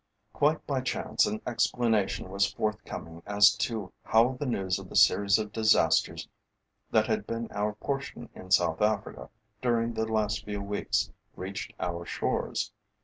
[0.33, 5.37] Quite by chance an explanation was forthcoming as to how the news of the series
[5.37, 6.27] of disasters
[6.89, 9.29] that had been our portion in South Africa
[9.61, 12.71] during the last few weeks reached our shores.